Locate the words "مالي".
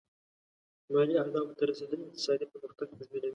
0.93-1.15